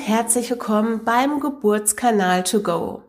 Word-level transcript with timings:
herzlich 0.00 0.50
willkommen 0.50 1.04
beim 1.04 1.40
Geburtskanal 1.40 2.44
to 2.44 2.62
go. 2.62 3.02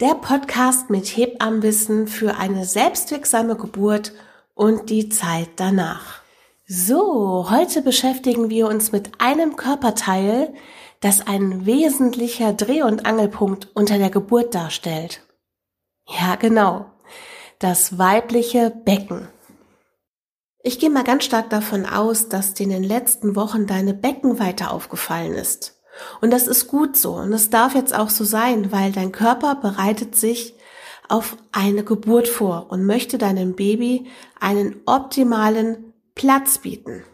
Der 0.00 0.14
Podcast 0.14 0.90
mit 0.90 1.06
Hebammenwissen 1.06 2.06
für 2.06 2.36
eine 2.36 2.64
selbstwirksame 2.64 3.56
Geburt 3.56 4.12
und 4.54 4.90
die 4.90 5.08
Zeit 5.08 5.48
danach. 5.56 6.20
So, 6.66 7.50
heute 7.50 7.82
beschäftigen 7.82 8.50
wir 8.50 8.68
uns 8.68 8.92
mit 8.92 9.10
einem 9.18 9.56
Körperteil, 9.56 10.54
das 11.00 11.26
ein 11.26 11.66
wesentlicher 11.66 12.52
Dreh- 12.52 12.82
und 12.82 13.04
Angelpunkt 13.04 13.68
unter 13.74 13.98
der 13.98 14.10
Geburt 14.10 14.54
darstellt. 14.54 15.22
Ja, 16.06 16.36
genau. 16.36 16.86
Das 17.58 17.98
weibliche 17.98 18.70
Becken. 18.70 19.28
Ich 20.62 20.78
gehe 20.78 20.90
mal 20.90 21.04
ganz 21.04 21.24
stark 21.24 21.50
davon 21.50 21.86
aus, 21.86 22.28
dass 22.28 22.54
dir 22.54 22.64
in 22.64 22.70
den 22.70 22.84
letzten 22.84 23.34
Wochen 23.34 23.66
deine 23.66 23.94
Beckenweite 23.94 24.70
aufgefallen 24.70 25.34
ist. 25.34 25.81
Und 26.20 26.30
das 26.30 26.46
ist 26.46 26.68
gut 26.68 26.96
so. 26.96 27.14
Und 27.14 27.32
es 27.32 27.50
darf 27.50 27.74
jetzt 27.74 27.94
auch 27.94 28.10
so 28.10 28.24
sein, 28.24 28.72
weil 28.72 28.92
dein 28.92 29.12
Körper 29.12 29.54
bereitet 29.56 30.16
sich 30.16 30.54
auf 31.08 31.36
eine 31.52 31.84
Geburt 31.84 32.28
vor 32.28 32.68
und 32.70 32.86
möchte 32.86 33.18
deinem 33.18 33.54
Baby 33.54 34.06
einen 34.40 34.76
optimalen 34.86 35.92
Platz 36.14 36.58
bieten. 36.58 37.04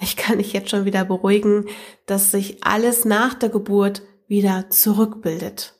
Ich 0.00 0.16
kann 0.16 0.38
dich 0.38 0.52
jetzt 0.52 0.70
schon 0.70 0.84
wieder 0.84 1.04
beruhigen, 1.04 1.66
dass 2.06 2.30
sich 2.30 2.64
alles 2.64 3.04
nach 3.04 3.34
der 3.34 3.50
Geburt 3.50 4.02
wieder 4.26 4.70
zurückbildet. 4.70 5.74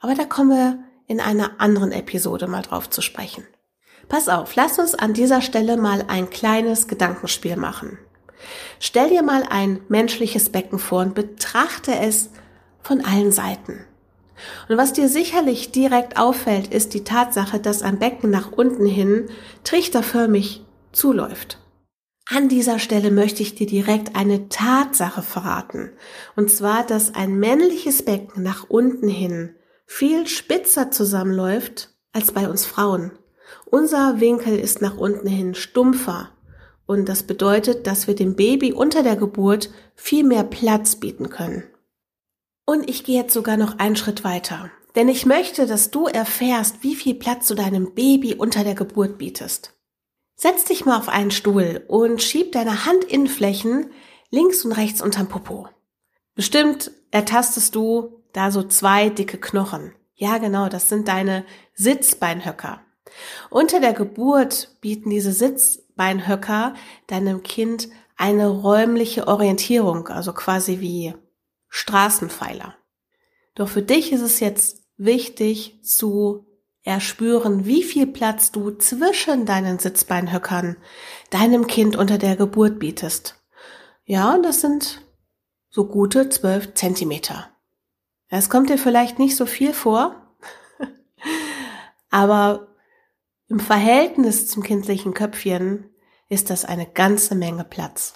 Aber 0.00 0.14
da 0.14 0.24
kommen 0.24 0.50
wir 0.50 0.78
in 1.06 1.20
einer 1.20 1.60
anderen 1.60 1.92
Episode 1.92 2.46
mal 2.46 2.62
drauf 2.62 2.90
zu 2.90 3.00
sprechen. 3.00 3.44
Pass 4.08 4.28
auf, 4.28 4.54
lass 4.54 4.78
uns 4.78 4.94
an 4.94 5.14
dieser 5.14 5.40
Stelle 5.40 5.76
mal 5.76 6.04
ein 6.08 6.28
kleines 6.28 6.88
Gedankenspiel 6.88 7.56
machen. 7.56 7.98
Stell 8.80 9.08
dir 9.10 9.22
mal 9.22 9.44
ein 9.48 9.80
menschliches 9.88 10.50
Becken 10.50 10.78
vor 10.78 11.02
und 11.02 11.14
betrachte 11.14 11.92
es 11.94 12.30
von 12.82 13.04
allen 13.04 13.32
Seiten. 13.32 13.84
Und 14.68 14.76
was 14.76 14.92
dir 14.92 15.08
sicherlich 15.08 15.70
direkt 15.72 16.18
auffällt, 16.18 16.68
ist 16.72 16.94
die 16.94 17.04
Tatsache, 17.04 17.60
dass 17.60 17.82
ein 17.82 17.98
Becken 17.98 18.30
nach 18.30 18.52
unten 18.52 18.86
hin 18.86 19.28
trichterförmig 19.62 20.64
zuläuft. 20.92 21.58
An 22.26 22.48
dieser 22.48 22.78
Stelle 22.78 23.10
möchte 23.10 23.42
ich 23.42 23.54
dir 23.54 23.66
direkt 23.66 24.16
eine 24.16 24.48
Tatsache 24.48 25.22
verraten. 25.22 25.90
Und 26.36 26.50
zwar, 26.50 26.84
dass 26.84 27.14
ein 27.14 27.38
männliches 27.38 28.02
Becken 28.02 28.42
nach 28.42 28.64
unten 28.68 29.08
hin 29.08 29.54
viel 29.86 30.26
spitzer 30.26 30.90
zusammenläuft 30.90 31.90
als 32.12 32.32
bei 32.32 32.48
uns 32.48 32.64
Frauen. 32.64 33.12
Unser 33.66 34.20
Winkel 34.20 34.58
ist 34.58 34.80
nach 34.80 34.96
unten 34.96 35.26
hin 35.26 35.54
stumpfer 35.54 36.30
und 36.86 37.08
das 37.08 37.22
bedeutet, 37.22 37.86
dass 37.86 38.06
wir 38.06 38.14
dem 38.14 38.36
Baby 38.36 38.72
unter 38.72 39.02
der 39.02 39.16
Geburt 39.16 39.70
viel 39.94 40.24
mehr 40.24 40.44
Platz 40.44 40.96
bieten 40.96 41.30
können. 41.30 41.64
Und 42.66 42.88
ich 42.88 43.04
gehe 43.04 43.20
jetzt 43.20 43.34
sogar 43.34 43.56
noch 43.56 43.78
einen 43.78 43.96
Schritt 43.96 44.24
weiter, 44.24 44.70
denn 44.94 45.08
ich 45.08 45.26
möchte, 45.26 45.66
dass 45.66 45.90
du 45.90 46.06
erfährst, 46.06 46.82
wie 46.82 46.94
viel 46.94 47.14
Platz 47.14 47.48
du 47.48 47.54
deinem 47.54 47.94
Baby 47.94 48.34
unter 48.34 48.64
der 48.64 48.74
Geburt 48.74 49.18
bietest. 49.18 49.72
Setz 50.36 50.64
dich 50.64 50.84
mal 50.84 50.98
auf 50.98 51.08
einen 51.08 51.30
Stuhl 51.30 51.84
und 51.88 52.22
schieb 52.22 52.52
deine 52.52 52.86
Handinnenflächen 52.86 53.90
links 54.30 54.64
und 54.64 54.72
rechts 54.72 55.00
unterm 55.00 55.28
Popo. 55.28 55.68
Bestimmt 56.34 56.90
ertastest 57.10 57.74
du 57.74 58.22
da 58.32 58.50
so 58.50 58.64
zwei 58.64 59.08
dicke 59.08 59.38
Knochen. 59.38 59.92
Ja, 60.16 60.38
genau, 60.38 60.68
das 60.68 60.88
sind 60.88 61.08
deine 61.08 61.44
Sitzbeinhöcker. 61.74 62.80
Unter 63.50 63.80
der 63.80 63.92
Geburt 63.92 64.76
bieten 64.80 65.10
diese 65.10 65.32
Sitzbeinhöcker 65.94 66.74
deinem 67.06 67.42
Kind 67.42 67.88
eine 68.16 68.48
räumliche 68.48 69.28
Orientierung, 69.28 70.08
also 70.08 70.32
quasi 70.32 70.80
wie 70.80 71.14
Straßenpfeiler. 71.68 72.76
Doch 73.54 73.68
für 73.68 73.82
dich 73.82 74.12
ist 74.12 74.20
es 74.20 74.40
jetzt 74.40 74.82
wichtig 74.96 75.80
zu 75.84 76.46
erspüren, 76.82 77.64
wie 77.64 77.82
viel 77.82 78.06
Platz 78.06 78.50
du 78.50 78.72
zwischen 78.72 79.46
deinen 79.46 79.78
Sitzbeinhöckern 79.78 80.76
deinem 81.30 81.66
Kind 81.66 81.96
unter 81.96 82.18
der 82.18 82.36
Geburt 82.36 82.78
bietest. 82.78 83.42
Ja, 84.04 84.34
und 84.34 84.42
das 84.42 84.60
sind 84.60 85.00
so 85.70 85.86
gute 85.86 86.28
zwölf 86.28 86.74
Zentimeter. 86.74 87.50
Es 88.28 88.50
kommt 88.50 88.68
dir 88.68 88.78
vielleicht 88.78 89.18
nicht 89.18 89.36
so 89.36 89.46
viel 89.46 89.72
vor, 89.72 90.36
aber 92.10 92.73
im 93.48 93.60
Verhältnis 93.60 94.48
zum 94.48 94.62
kindlichen 94.62 95.14
Köpfchen 95.14 95.90
ist 96.28 96.50
das 96.50 96.64
eine 96.64 96.86
ganze 96.86 97.34
Menge 97.34 97.64
Platz. 97.64 98.14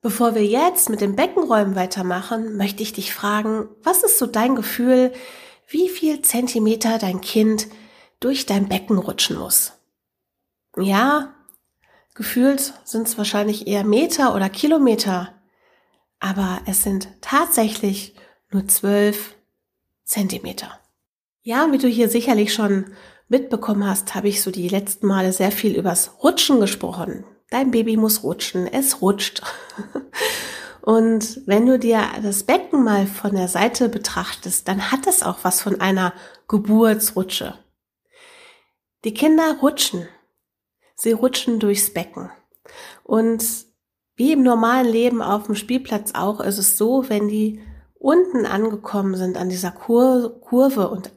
Bevor 0.00 0.34
wir 0.34 0.44
jetzt 0.44 0.90
mit 0.90 1.00
den 1.00 1.16
Beckenräumen 1.16 1.74
weitermachen, 1.74 2.56
möchte 2.56 2.82
ich 2.82 2.92
dich 2.92 3.12
fragen, 3.12 3.68
was 3.82 4.02
ist 4.02 4.18
so 4.18 4.26
dein 4.26 4.54
Gefühl, 4.54 5.12
wie 5.66 5.88
viel 5.88 6.22
Zentimeter 6.22 6.98
dein 6.98 7.20
Kind 7.20 7.66
durch 8.20 8.46
dein 8.46 8.68
Becken 8.68 8.98
rutschen 8.98 9.38
muss? 9.38 9.72
Ja, 10.76 11.34
gefühlt 12.14 12.74
sind 12.84 13.08
es 13.08 13.18
wahrscheinlich 13.18 13.66
eher 13.66 13.84
Meter 13.84 14.34
oder 14.34 14.48
Kilometer, 14.48 15.34
aber 16.20 16.60
es 16.66 16.84
sind 16.84 17.08
tatsächlich 17.20 18.14
nur 18.50 18.68
zwölf 18.68 19.34
Zentimeter. 20.04 20.78
Ja, 21.42 21.70
wie 21.72 21.78
du 21.78 21.88
hier 21.88 22.08
sicherlich 22.08 22.54
schon 22.54 22.92
mitbekommen 23.28 23.86
hast, 23.86 24.14
habe 24.14 24.28
ich 24.28 24.42
so 24.42 24.50
die 24.50 24.68
letzten 24.68 25.06
Male 25.06 25.32
sehr 25.32 25.52
viel 25.52 25.76
übers 25.76 26.12
Rutschen 26.22 26.60
gesprochen. 26.60 27.24
Dein 27.50 27.70
Baby 27.70 27.96
muss 27.96 28.22
rutschen, 28.22 28.66
es 28.66 29.00
rutscht. 29.00 29.42
Und 30.82 31.42
wenn 31.46 31.66
du 31.66 31.78
dir 31.78 32.02
das 32.22 32.44
Becken 32.44 32.82
mal 32.82 33.06
von 33.06 33.34
der 33.34 33.48
Seite 33.48 33.88
betrachtest, 33.88 34.68
dann 34.68 34.90
hat 34.90 35.06
es 35.06 35.22
auch 35.22 35.38
was 35.42 35.60
von 35.60 35.80
einer 35.80 36.14
Geburtsrutsche. 36.46 37.54
Die 39.04 39.12
Kinder 39.12 39.58
rutschen. 39.60 40.08
Sie 40.94 41.12
rutschen 41.12 41.60
durchs 41.60 41.92
Becken. 41.92 42.30
Und 43.04 43.44
wie 44.16 44.32
im 44.32 44.42
normalen 44.42 44.88
Leben 44.88 45.22
auf 45.22 45.44
dem 45.44 45.54
Spielplatz 45.54 46.12
auch, 46.14 46.40
ist 46.40 46.58
es 46.58 46.76
so, 46.76 47.08
wenn 47.08 47.28
die 47.28 47.60
unten 47.98 48.46
angekommen 48.46 49.14
sind 49.14 49.36
an 49.36 49.48
dieser 49.48 49.70
Kur 49.70 50.40
Kurve 50.40 50.88
und 50.88 51.12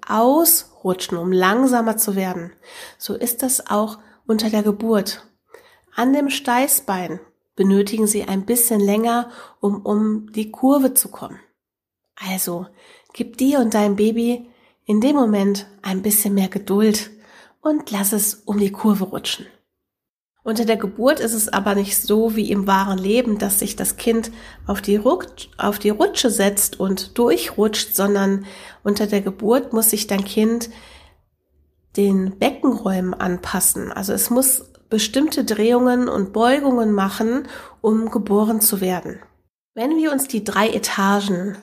ausrutschen, 0.81 1.17
um 1.17 1.31
langsamer 1.31 1.97
zu 1.97 2.15
werden, 2.15 2.51
so 2.97 3.15
ist 3.15 3.43
das 3.43 3.67
auch 3.67 3.99
unter 4.25 4.49
der 4.49 4.63
Geburt. 4.63 5.25
An 5.95 6.13
dem 6.13 6.29
Steißbein 6.29 7.19
benötigen 7.55 8.07
sie 8.07 8.23
ein 8.23 8.45
bisschen 8.45 8.79
länger, 8.79 9.29
um 9.59 9.85
um 9.85 10.31
die 10.31 10.51
Kurve 10.51 10.93
zu 10.93 11.09
kommen. 11.09 11.39
Also 12.15 12.67
gib 13.13 13.37
dir 13.37 13.59
und 13.59 13.73
deinem 13.73 13.95
Baby 13.95 14.49
in 14.85 15.01
dem 15.01 15.15
Moment 15.15 15.67
ein 15.81 16.01
bisschen 16.01 16.33
mehr 16.33 16.49
Geduld 16.49 17.11
und 17.61 17.91
lass 17.91 18.13
es 18.13 18.35
um 18.45 18.57
die 18.57 18.71
Kurve 18.71 19.05
rutschen. 19.05 19.47
Unter 20.43 20.65
der 20.65 20.77
Geburt 20.77 21.19
ist 21.19 21.33
es 21.33 21.49
aber 21.49 21.75
nicht 21.75 22.01
so 22.01 22.35
wie 22.35 22.49
im 22.49 22.65
wahren 22.65 22.97
Leben, 22.97 23.37
dass 23.37 23.59
sich 23.59 23.75
das 23.75 23.97
Kind 23.97 24.31
auf 24.65 24.81
die, 24.81 24.99
auf 25.57 25.77
die 25.77 25.89
Rutsche 25.89 26.31
setzt 26.31 26.79
und 26.79 27.17
durchrutscht, 27.17 27.95
sondern 27.95 28.45
unter 28.83 29.05
der 29.05 29.21
Geburt 29.21 29.71
muss 29.71 29.91
sich 29.91 30.07
dein 30.07 30.25
Kind 30.25 30.69
den 31.95 32.39
Beckenräumen 32.39 33.13
anpassen. 33.13 33.91
Also 33.91 34.13
es 34.13 34.31
muss 34.31 34.65
bestimmte 34.89 35.43
Drehungen 35.43 36.09
und 36.09 36.33
Beugungen 36.33 36.91
machen, 36.91 37.47
um 37.81 38.09
geboren 38.09 38.61
zu 38.61 38.81
werden. 38.81 39.19
Wenn 39.75 39.97
wir 39.97 40.11
uns 40.11 40.27
die 40.27 40.43
drei 40.43 40.69
Etagen 40.69 41.57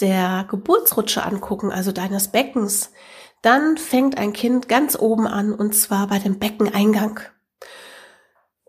der 0.00 0.46
Geburtsrutsche 0.48 1.24
angucken, 1.24 1.70
also 1.70 1.92
deines 1.92 2.28
Beckens, 2.28 2.90
dann 3.42 3.76
fängt 3.76 4.16
ein 4.16 4.32
Kind 4.32 4.68
ganz 4.68 4.98
oben 4.98 5.26
an 5.26 5.52
und 5.52 5.74
zwar 5.74 6.06
bei 6.06 6.18
dem 6.18 6.38
Beckeneingang. 6.38 7.20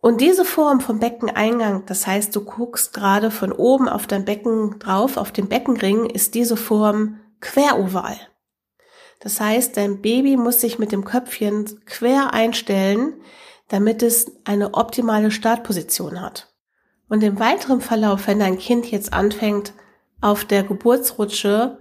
Und 0.04 0.20
diese 0.20 0.44
Form 0.44 0.82
vom 0.82 1.00
Beckeneingang, 1.00 1.86
das 1.86 2.06
heißt, 2.06 2.36
du 2.36 2.44
guckst 2.44 2.94
gerade 2.94 3.32
von 3.32 3.54
oben 3.54 3.88
auf 3.88 4.06
dein 4.06 4.26
Becken 4.26 4.78
drauf, 4.78 5.16
auf 5.16 5.32
den 5.32 5.48
Beckenring, 5.48 6.08
ist 6.08 6.36
diese 6.36 6.58
Form 6.58 7.22
queroval. 7.40 8.18
Das 9.22 9.40
heißt, 9.40 9.78
dein 9.78 10.02
Baby 10.02 10.36
muss 10.36 10.60
sich 10.60 10.78
mit 10.78 10.92
dem 10.92 11.06
Köpfchen 11.06 11.80
quer 11.86 12.34
einstellen, 12.34 13.14
damit 13.70 14.04
es 14.04 14.30
eine 14.44 14.74
optimale 14.74 15.32
Startposition 15.32 16.20
hat. 16.20 16.54
Und 17.08 17.24
im 17.24 17.40
weiteren 17.40 17.80
Verlauf, 17.80 18.28
wenn 18.28 18.40
dein 18.40 18.58
Kind 18.58 18.92
jetzt 18.92 19.14
anfängt, 19.14 19.72
auf 20.20 20.44
der 20.44 20.64
Geburtsrutsche 20.64 21.78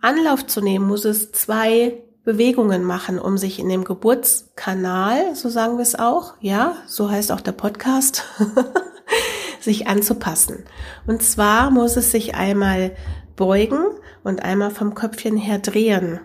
Anlauf 0.00 0.46
zu 0.46 0.60
nehmen, 0.60 0.86
muss 0.86 1.04
es 1.04 1.32
zwei 1.32 2.00
Bewegungen 2.26 2.82
machen, 2.82 3.20
um 3.20 3.38
sich 3.38 3.60
in 3.60 3.68
dem 3.68 3.84
Geburtskanal, 3.84 5.36
so 5.36 5.48
sagen 5.48 5.76
wir 5.76 5.82
es 5.82 5.94
auch, 5.94 6.34
ja, 6.40 6.74
so 6.88 7.08
heißt 7.08 7.30
auch 7.30 7.40
der 7.40 7.52
Podcast, 7.52 8.24
sich 9.60 9.86
anzupassen. 9.86 10.64
Und 11.06 11.22
zwar 11.22 11.70
muss 11.70 11.96
es 11.96 12.10
sich 12.10 12.34
einmal 12.34 12.96
beugen 13.36 13.84
und 14.24 14.42
einmal 14.42 14.72
vom 14.72 14.96
Köpfchen 14.96 15.36
her 15.36 15.60
drehen, 15.60 16.18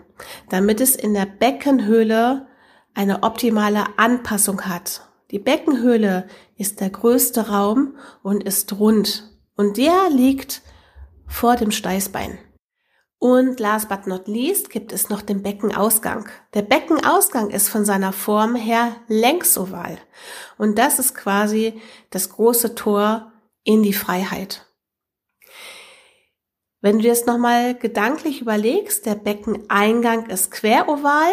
damit 0.48 0.80
es 0.80 0.96
in 0.96 1.14
der 1.14 1.26
Beckenhöhle 1.26 2.48
eine 2.94 3.22
optimale 3.22 3.84
Anpassung 3.96 4.62
hat. 4.62 5.02
Die 5.30 5.38
Beckenhöhle 5.38 6.26
ist 6.56 6.80
der 6.80 6.90
größte 6.90 7.48
Raum 7.48 7.94
und 8.24 8.42
ist 8.42 8.76
rund 8.76 9.30
und 9.56 9.76
der 9.76 10.10
liegt 10.10 10.62
vor 11.28 11.54
dem 11.54 11.70
Steißbein. 11.70 12.38
Und 13.22 13.60
last 13.60 13.88
but 13.88 14.08
not 14.08 14.26
least 14.26 14.68
gibt 14.68 14.92
es 14.92 15.08
noch 15.08 15.22
den 15.22 15.44
Beckenausgang. 15.44 16.28
Der 16.54 16.62
Beckenausgang 16.62 17.50
ist 17.50 17.68
von 17.68 17.84
seiner 17.84 18.12
Form 18.12 18.56
her 18.56 18.96
längsoval. 19.06 19.96
Und 20.58 20.76
das 20.76 20.98
ist 20.98 21.14
quasi 21.14 21.80
das 22.10 22.30
große 22.30 22.74
Tor 22.74 23.30
in 23.62 23.84
die 23.84 23.92
Freiheit. 23.92 24.66
Wenn 26.80 26.98
du 26.98 27.06
jetzt 27.06 27.28
nochmal 27.28 27.76
gedanklich 27.76 28.40
überlegst, 28.40 29.06
der 29.06 29.14
Beckeneingang 29.14 30.26
ist 30.26 30.50
queroval, 30.50 31.30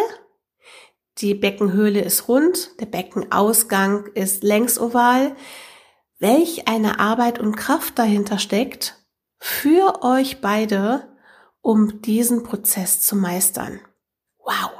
die 1.18 1.34
Beckenhöhle 1.34 2.02
ist 2.02 2.28
rund, 2.28 2.78
der 2.78 2.86
Beckenausgang 2.86 4.06
ist 4.14 4.44
längsoval. 4.44 5.34
Welch 6.20 6.68
eine 6.68 7.00
Arbeit 7.00 7.40
und 7.40 7.56
Kraft 7.56 7.98
dahinter 7.98 8.38
steckt 8.38 8.94
für 9.40 10.04
euch 10.04 10.40
beide, 10.40 11.09
um 11.60 12.02
diesen 12.02 12.42
Prozess 12.42 13.00
zu 13.00 13.16
meistern. 13.16 13.80
Wow. 14.38 14.70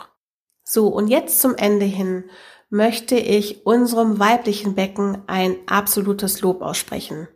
So, 0.64 0.88
und 0.88 1.08
jetzt 1.08 1.40
zum 1.40 1.56
Ende 1.56 1.86
hin 1.86 2.30
möchte 2.68 3.16
ich 3.16 3.66
unserem 3.66 4.18
weiblichen 4.18 4.74
Becken 4.74 5.22
ein 5.26 5.56
absolutes 5.66 6.40
Lob 6.40 6.62
aussprechen. 6.62 7.28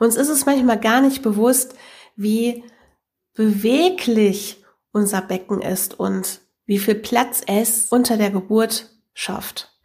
Uns 0.00 0.16
ist 0.16 0.28
es 0.28 0.46
manchmal 0.46 0.80
gar 0.80 1.00
nicht 1.00 1.22
bewusst, 1.22 1.74
wie 2.16 2.64
beweglich 3.34 4.64
unser 4.92 5.22
Becken 5.22 5.62
ist 5.62 5.98
und 5.98 6.40
wie 6.66 6.78
viel 6.78 6.96
Platz 6.96 7.42
es 7.46 7.86
unter 7.86 8.16
der 8.16 8.30
Geburt 8.30 8.90
schafft. 9.14 9.79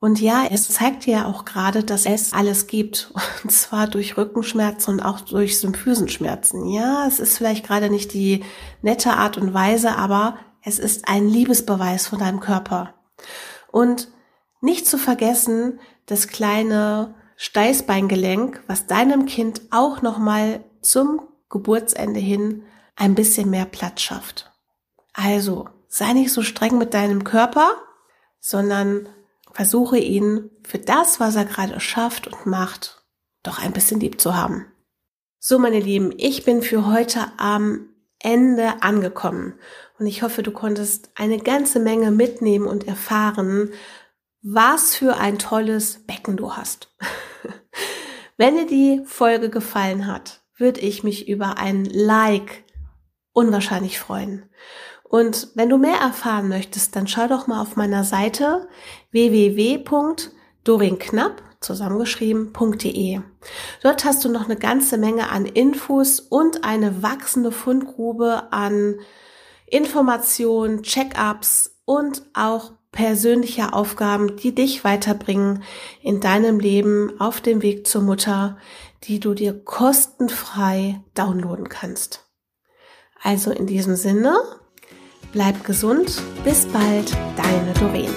Und 0.00 0.20
ja, 0.20 0.44
es 0.50 0.68
zeigt 0.68 1.06
ja 1.06 1.26
auch 1.26 1.44
gerade, 1.44 1.82
dass 1.82 2.06
es 2.06 2.32
alles 2.32 2.66
gibt. 2.68 3.12
Und 3.42 3.50
zwar 3.50 3.88
durch 3.88 4.16
Rückenschmerzen 4.16 4.94
und 4.94 5.00
auch 5.00 5.20
durch 5.20 5.58
Symphysenschmerzen. 5.58 6.66
Ja, 6.66 7.06
es 7.06 7.18
ist 7.18 7.36
vielleicht 7.36 7.66
gerade 7.66 7.90
nicht 7.90 8.12
die 8.12 8.44
nette 8.82 9.14
Art 9.14 9.38
und 9.38 9.54
Weise, 9.54 9.96
aber 9.96 10.36
es 10.62 10.78
ist 10.78 11.08
ein 11.08 11.28
Liebesbeweis 11.28 12.06
von 12.06 12.18
deinem 12.20 12.40
Körper. 12.40 12.94
Und 13.72 14.08
nicht 14.60 14.86
zu 14.86 14.98
vergessen, 14.98 15.80
das 16.06 16.28
kleine 16.28 17.14
Steißbeingelenk, 17.36 18.62
was 18.66 18.86
deinem 18.86 19.26
Kind 19.26 19.62
auch 19.70 20.02
nochmal 20.02 20.64
zum 20.80 21.22
Geburtsende 21.48 22.20
hin 22.20 22.64
ein 22.96 23.14
bisschen 23.14 23.50
mehr 23.50 23.64
Platz 23.64 24.02
schafft. 24.02 24.52
Also, 25.12 25.68
sei 25.86 26.12
nicht 26.12 26.32
so 26.32 26.42
streng 26.42 26.78
mit 26.78 26.94
deinem 26.94 27.24
Körper, 27.24 27.70
sondern 28.40 29.08
versuche 29.52 29.98
ihn 29.98 30.50
für 30.66 30.78
das, 30.78 31.20
was 31.20 31.36
er 31.36 31.44
gerade 31.44 31.80
schafft 31.80 32.26
und 32.26 32.46
macht, 32.46 33.04
doch 33.42 33.58
ein 33.58 33.72
bisschen 33.72 34.00
lieb 34.00 34.20
zu 34.20 34.36
haben. 34.36 34.66
So, 35.38 35.58
meine 35.58 35.80
Lieben, 35.80 36.12
ich 36.16 36.44
bin 36.44 36.62
für 36.62 36.86
heute 36.86 37.26
am 37.36 37.88
Ende 38.18 38.82
angekommen 38.82 39.54
und 39.98 40.06
ich 40.06 40.22
hoffe, 40.22 40.42
du 40.42 40.50
konntest 40.50 41.10
eine 41.14 41.38
ganze 41.38 41.78
Menge 41.78 42.10
mitnehmen 42.10 42.66
und 42.66 42.88
erfahren, 42.88 43.70
was 44.42 44.94
für 44.94 45.16
ein 45.16 45.38
tolles 45.38 46.04
Becken 46.06 46.36
du 46.36 46.54
hast. 46.54 46.94
Wenn 48.36 48.56
dir 48.56 48.66
die 48.66 49.02
Folge 49.04 49.50
gefallen 49.50 50.06
hat, 50.06 50.42
würde 50.56 50.80
ich 50.80 51.04
mich 51.04 51.28
über 51.28 51.58
ein 51.58 51.84
Like 51.84 52.64
unwahrscheinlich 53.32 53.98
freuen. 53.98 54.48
Und 55.08 55.48
wenn 55.54 55.70
du 55.70 55.78
mehr 55.78 55.98
erfahren 55.98 56.48
möchtest, 56.48 56.94
dann 56.94 57.06
schau 57.06 57.26
doch 57.28 57.46
mal 57.46 57.62
auf 57.62 57.76
meiner 57.76 58.04
Seite 58.04 58.68
www.dorinknapp 59.10 61.42
zusammengeschrieben.de. 61.60 63.20
Dort 63.82 64.04
hast 64.04 64.22
du 64.24 64.28
noch 64.28 64.44
eine 64.44 64.56
ganze 64.56 64.98
Menge 64.98 65.30
an 65.30 65.46
Infos 65.46 66.20
und 66.20 66.64
eine 66.64 67.02
wachsende 67.02 67.52
Fundgrube 67.52 68.52
an 68.52 68.96
Informationen, 69.66 70.82
Check-ups 70.82 71.78
und 71.84 72.22
auch 72.34 72.72
persönliche 72.92 73.72
Aufgaben, 73.72 74.36
die 74.36 74.54
dich 74.54 74.84
weiterbringen 74.84 75.62
in 76.02 76.20
deinem 76.20 76.60
Leben 76.60 77.18
auf 77.20 77.40
dem 77.40 77.62
Weg 77.62 77.86
zur 77.86 78.02
Mutter, 78.02 78.58
die 79.04 79.20
du 79.20 79.34
dir 79.34 79.52
kostenfrei 79.52 81.02
downloaden 81.14 81.68
kannst. 81.68 82.26
Also 83.22 83.50
in 83.50 83.66
diesem 83.66 83.96
Sinne, 83.96 84.36
bleib 85.32 85.64
gesund, 85.64 86.22
bis 86.44 86.66
bald, 86.66 87.16
deine 87.36 87.72
Doreen. 87.78 88.10